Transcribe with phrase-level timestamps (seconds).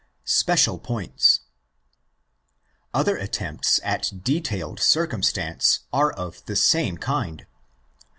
[0.25, 1.41] Spectal Pownts.
[2.91, 7.45] Other attempts at detailed circumstance are of the same kind.